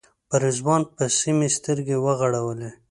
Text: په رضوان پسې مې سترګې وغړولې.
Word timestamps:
په 0.29 0.35
رضوان 0.43 0.81
پسې 0.95 1.29
مې 1.37 1.49
سترګې 1.57 1.97
وغړولې. 1.99 2.69